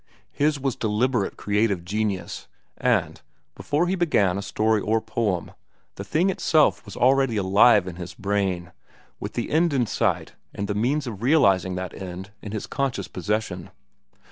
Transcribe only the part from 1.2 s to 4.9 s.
creative genius, and, before he began a story